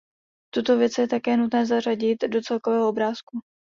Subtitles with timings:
[0.53, 3.39] Tuto věc je také nutné zařadit do celkového obrázku.